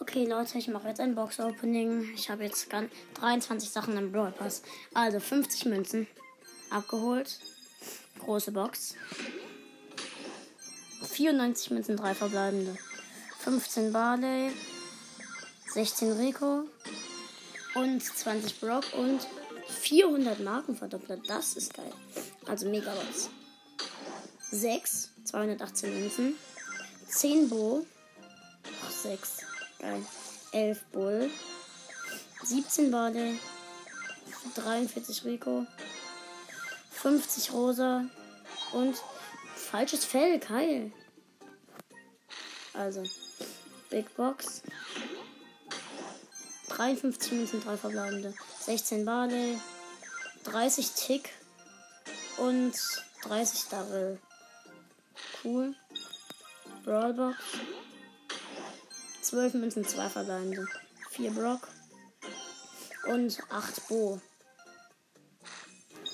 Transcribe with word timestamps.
Okay, 0.00 0.24
Leute, 0.24 0.56
ich 0.56 0.66
mache 0.68 0.88
jetzt 0.88 0.98
ein 0.98 1.14
Box-Opening. 1.14 2.14
Ich 2.14 2.30
habe 2.30 2.44
jetzt 2.44 2.70
ganz 2.70 2.90
23 3.14 3.68
Sachen 3.68 3.98
im 3.98 4.10
Brawl 4.10 4.32
Pass. 4.32 4.62
Also 4.94 5.20
50 5.20 5.66
Münzen 5.66 6.06
abgeholt. 6.70 7.38
Große 8.18 8.50
Box. 8.50 8.94
94 11.06 11.72
Münzen, 11.72 11.98
3 11.98 12.14
verbleibende. 12.14 12.78
15 13.40 13.92
Barley. 13.92 14.52
16 15.74 16.12
Rico. 16.12 16.64
Und 17.74 18.02
20 18.02 18.58
Brock 18.58 18.86
und 18.96 19.20
400 19.68 20.40
Marken 20.40 20.74
verdoppelt. 20.74 21.28
Das 21.28 21.56
ist 21.56 21.74
geil. 21.74 21.92
Also 22.46 22.70
Megabox. 22.70 23.28
6, 24.50 25.10
218 25.24 26.00
Münzen. 26.00 26.36
10 27.06 27.50
Bo. 27.50 27.84
Ach, 28.82 28.90
6. 28.90 29.49
Geil. 29.80 30.04
11 30.52 30.84
Bull. 30.92 31.30
17 32.42 32.90
Bade. 32.90 33.38
43 34.54 35.24
Rico. 35.24 35.66
50 36.90 37.52
Rosa. 37.52 38.04
Und 38.72 38.96
falsches 39.54 40.04
Fell. 40.04 40.38
Geil. 40.38 40.92
Also. 42.74 43.02
Big 43.88 44.14
Box. 44.16 44.62
53 46.68 47.32
Münzen, 47.32 47.62
3 47.62 47.76
verbleibende. 47.76 48.34
16 48.60 49.04
Barley. 49.04 49.58
30 50.44 50.92
Tick. 50.92 51.30
Und 52.36 52.74
30 53.22 53.68
Double. 53.68 54.18
Cool. 55.42 55.74
Brawlbox. 56.84 57.36
12 59.30 59.54
Münzen, 59.54 59.86
2 59.86 60.08
verbleibende. 60.08 60.66
4 61.10 61.30
Brock. 61.30 61.68
Und 63.06 63.38
8 63.48 63.88
Bo. 63.88 64.20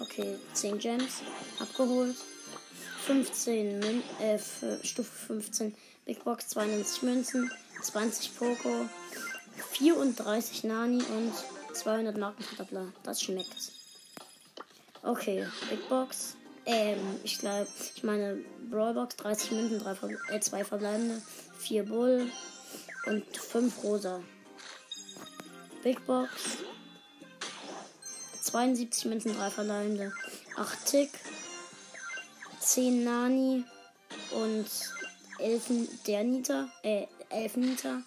Okay, 0.00 0.36
10 0.54 0.78
Gems. 0.78 1.22
Abgeholt. 1.58 2.14
15 3.06 3.80
Mün 3.80 4.02
äh, 4.20 4.38
Stufe 4.84 5.10
15. 5.26 5.74
Big 6.04 6.22
Box 6.22 6.50
92 6.50 7.02
Münzen. 7.02 7.50
20 7.82 8.36
Poco. 8.36 8.88
34 9.72 10.62
Nani 10.64 11.02
und 11.02 11.32
200 11.74 12.16
Markenverdoppler. 12.16 12.92
Das 13.02 13.20
schmeckt. 13.20 13.72
Okay, 15.02 15.48
Big 15.68 15.88
Box. 15.88 16.36
Ähm, 16.64 17.00
ich 17.24 17.40
glaube, 17.40 17.66
ich 17.96 18.04
meine 18.04 18.38
Brawlbox, 18.70 19.16
30 19.16 19.50
Münzen, 19.50 19.80
3 19.80 19.96
äh, 20.36 20.38
2 20.40 20.64
verbleibende, 20.64 21.20
4 21.58 21.82
Bull 21.86 22.30
und 23.06 23.36
5 23.36 23.82
Rosa. 23.82 24.22
Big 25.82 26.04
Box. 26.06 26.30
72 28.42 29.04
Münzen, 29.04 29.34
3 29.34 29.50
verbleibende, 29.50 30.12
8 30.56 30.86
Tick, 30.86 31.10
10 32.58 33.04
Nani 33.04 33.64
und 34.32 34.66
11 35.38 35.88
der 36.06 36.24
Nita, 36.24 36.68
äh, 36.82 37.06
11 37.30 37.56
Nita, 37.56 38.02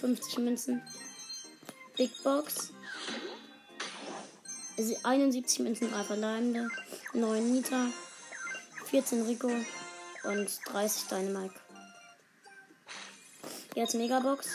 50 0.00 0.38
Münzen. 0.38 0.82
Big 1.96 2.10
Box. 2.22 2.72
71 5.02 5.58
Münzen, 5.58 5.90
3 5.90 6.04
verbleibende. 6.04 6.70
9 7.12 7.52
Nita, 7.52 7.86
14 8.86 9.26
Rico 9.26 9.50
und 10.24 10.60
30 10.66 11.08
Dynamite. 11.08 11.54
Jetzt 13.74 13.94
Megabox. 13.94 14.48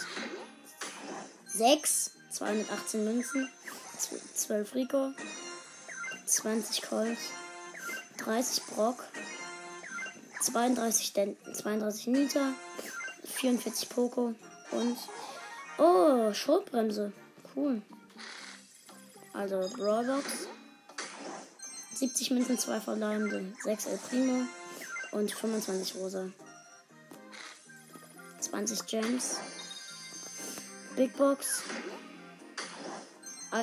6, 1.48 2.12
218 2.32 3.06
Münzen, 3.06 3.50
12 4.36 4.76
Rico, 4.76 5.12
20 6.26 6.82
Colt, 6.82 7.18
30 8.18 8.64
Brock, 8.66 9.06
32, 10.42 11.14
Den 11.14 11.38
32 11.54 12.08
Nita, 12.08 12.52
44 13.24 13.88
Poco 13.88 14.36
und 14.72 14.98
Oh, 15.78 16.34
Schrotbremse. 16.34 17.12
Cool. 17.56 17.82
Also 19.34 19.70
Brawlbox. 19.76 20.48
70 21.94 22.32
Münzen, 22.32 22.58
2 22.58 22.80
verbleibende, 22.82 23.54
6 23.64 23.86
El 23.88 23.98
Primo 23.98 24.46
und 25.12 25.32
25 25.32 25.96
Rosa. 25.96 26.30
20 28.56 28.86
Gems. 28.88 29.40
Big 30.96 31.14
Box. 31.18 31.62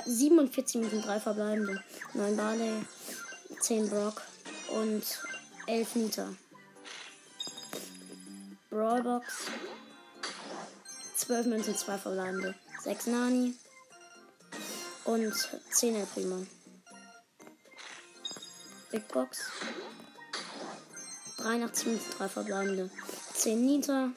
47 0.04 0.82
Münzen, 0.82 1.00
3 1.00 1.18
verbleibende, 1.18 1.82
9 2.12 2.36
Barley, 2.36 2.84
10 3.60 3.88
Brock 3.88 4.20
und 4.68 5.02
11 5.66 5.94
Nita. 5.94 6.28
Brawlbox. 8.68 9.46
12 11.16 11.46
Münzen, 11.46 11.74
2 11.74 11.96
verbleibende, 11.96 12.54
6 12.84 13.06
Nani 13.06 13.54
und 15.04 15.34
10 15.70 15.96
El 15.96 16.06
Primo. 16.06 16.46
Big 18.90 19.08
Box. 19.08 19.38
83 21.38 21.86
Münzen, 21.86 22.10
3 22.18 22.28
verbleibende. 22.28 22.90
10 23.32 23.64
Nita. 23.64 24.12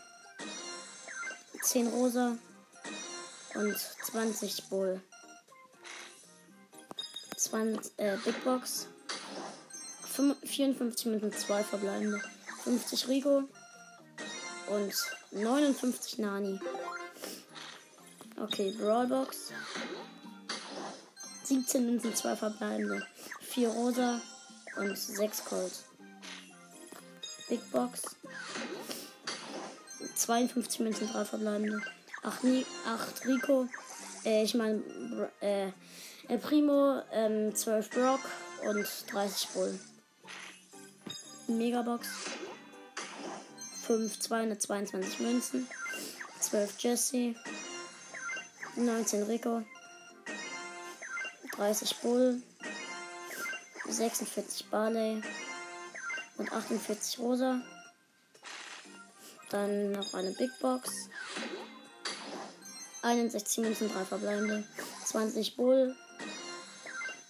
10 1.66 1.88
Rosa. 1.88 2.38
Und 3.56 3.78
20 3.78 4.70
Bull. 4.70 5.02
20, 7.38 7.92
äh, 7.98 8.18
Big 8.24 8.44
Box. 8.44 8.88
54 10.44 11.08
Münzen, 11.08 11.34
2 11.34 11.64
verbleibende. 11.64 12.22
50 12.64 13.08
Rico. 13.08 13.44
Und 14.68 14.94
59 15.32 16.20
Nani. 16.20 16.60
Okay, 18.40 18.72
Brawlbox. 18.72 19.52
17 21.44 21.86
Münzen, 21.86 22.16
2 22.16 22.36
verbleibende. 22.36 23.06
4 23.42 23.70
Rosa 23.70 24.22
und 24.78 24.98
6 24.98 25.46
Cold. 25.46 25.74
Big 27.50 27.72
Box. 27.72 28.16
52 30.16 30.80
Münzen, 30.80 31.08
3 31.08 31.26
verbleibende. 31.26 31.82
8, 32.24 32.40
8 32.88 33.26
Rico. 33.28 33.68
Äh, 34.24 34.44
ich 34.44 34.56
meine, 34.56 34.82
äh, 35.42 35.68
El 36.28 36.40
Primo, 36.40 37.02
ähm, 37.12 37.54
12 37.54 37.90
Brock 37.92 38.20
und 38.64 38.88
30 39.12 39.50
Bull. 39.50 39.80
Megabox. 41.48 42.08
5, 43.86 44.20
222 44.20 45.20
Münzen. 45.20 45.68
12 46.40 46.80
Jesse. 46.80 47.36
19 48.76 49.24
Rico. 49.24 49.62
30 51.56 51.96
Bull. 51.98 52.42
46 53.88 54.70
Barley 54.72 55.22
und 56.38 56.52
48 56.52 57.20
Rosa. 57.20 57.62
Dann 59.56 59.94
noch 59.94 60.14
eine 60.14 60.32
Big 60.32 60.52
Box. 60.60 61.08
61 63.04 63.60
Münzen, 63.60 63.90
3 63.90 64.04
verbleibende. 64.04 64.66
20 65.06 65.56
Bull. 65.56 65.96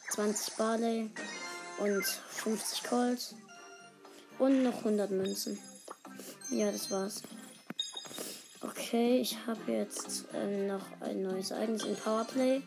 20 0.10 0.56
Barley 0.56 1.12
und 1.78 2.04
50 2.04 2.84
Colt. 2.86 3.36
Und 4.40 4.64
noch 4.64 4.80
100 4.80 5.12
Münzen. 5.12 5.60
Ja, 6.50 6.72
das 6.72 6.90
war's. 6.90 7.22
Okay, 8.62 9.20
ich 9.20 9.38
habe 9.46 9.72
jetzt 9.72 10.26
äh, 10.34 10.66
noch 10.66 10.82
ein 11.02 11.22
neues 11.22 11.52
Ereignis 11.52 11.84
in 11.84 11.96
Powerplay. 11.96 12.64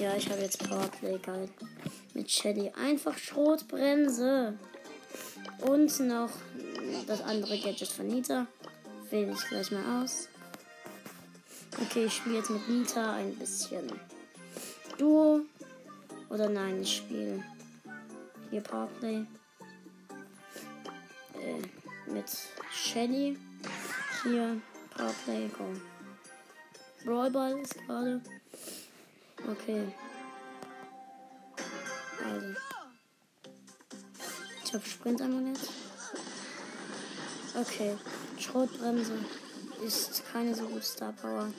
Ja, 0.00 0.16
ich 0.16 0.30
habe 0.30 0.40
jetzt 0.40 0.66
Powerplay, 0.66 1.18
geil 1.18 1.50
mit 2.14 2.30
Shelly. 2.30 2.72
Einfach 2.82 3.18
Schrotbremse. 3.18 4.58
Und 5.66 6.00
noch 6.00 6.30
das 7.06 7.20
andere 7.20 7.58
Gadget 7.58 7.88
von 7.88 8.06
Nita. 8.06 8.46
Wähle 9.10 9.32
ich 9.32 9.48
gleich 9.48 9.72
mal 9.72 10.02
aus. 10.02 10.28
Okay, 11.80 12.04
ich 12.04 12.14
spiele 12.14 12.36
jetzt 12.36 12.50
mit 12.50 12.68
Nita 12.68 13.14
ein 13.14 13.34
bisschen 13.34 13.92
Duo. 14.98 15.40
Oder 16.28 16.48
nein, 16.48 16.82
ich 16.82 16.98
spiele 16.98 17.42
hier 18.50 18.60
Powerplay. 18.60 19.26
Äh, 21.34 22.10
mit 22.10 22.26
Shelly. 22.72 23.36
Hier 24.22 24.60
Powerplay. 24.96 25.48
Go. 25.48 25.64
Brawlball 27.04 27.58
ist 27.58 27.74
gerade. 27.86 28.20
Okay. 29.50 29.92
Also. 32.24 32.46
Ich 34.64 34.74
habe 34.74 34.86
Sprintamulett. 34.86 35.58
Okay. 37.54 37.96
Schrotbremse. 38.40 39.12
ist 39.84 40.22
keine 40.32 40.54
so 40.54 40.64
gute 40.66 40.82
Star 40.82 41.12
Power. 41.12 41.52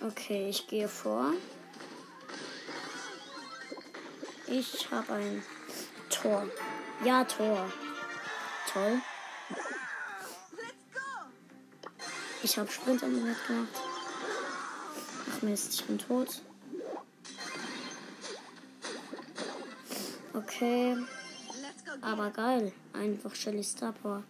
Okay, 0.00 0.50
ich 0.50 0.66
gehe 0.66 0.88
vor. 0.88 1.32
Ich 4.46 4.90
habe 4.90 5.14
ein 5.14 5.42
Tor. 6.10 6.46
Ja, 7.02 7.24
Tor. 7.24 7.72
Toll. 8.70 9.00
Ich 12.42 12.58
habe 12.58 12.70
Sprint 12.70 13.02
an 13.02 13.14
gemacht. 13.14 13.40
Ach 15.30 15.42
Mist, 15.42 15.74
ich 15.74 15.84
bin 15.86 15.98
tot. 15.98 16.42
Okay. 20.34 20.96
Aber 22.00 22.30
geil. 22.30 22.72
Einfach 22.92 23.34
Shelly 23.34 23.62
Star 23.62 23.92
Power. 23.92 24.24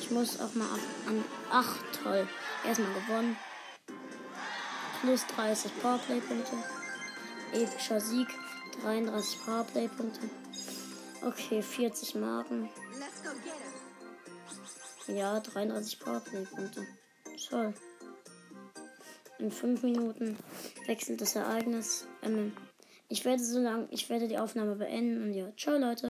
Ich 0.00 0.10
muss 0.10 0.40
auch 0.40 0.54
mal 0.54 0.68
an. 1.06 1.24
Ach, 1.50 1.76
toll. 2.02 2.26
Erstmal 2.66 2.92
gewonnen. 2.94 3.36
Plus 5.00 5.26
30 5.26 5.70
Powerplay-Punkte. 5.80 6.56
Epischer 7.52 8.00
Sieg. 8.00 8.28
33 8.82 9.44
Powerplay-Punkte. 9.44 10.28
Okay, 11.22 11.62
40 11.62 12.14
Marken. 12.16 12.68
Ja, 15.06 15.40
33 15.40 16.00
Powerplay-Punkte. 16.00 16.86
Toll. 17.48 17.74
In 19.38 19.50
5 19.50 19.82
Minuten 19.82 20.36
wechselt 20.86 21.20
das 21.20 21.34
Ereignis. 21.34 22.06
Ähm, 22.22 22.52
ich 23.10 23.24
werde 23.24 23.42
so 23.42 23.60
lang, 23.60 23.88
ich 23.90 24.08
werde 24.08 24.28
die 24.28 24.38
Aufnahme 24.38 24.76
beenden 24.76 25.22
und 25.24 25.34
ja, 25.34 25.52
ciao 25.56 25.76
Leute. 25.76 25.98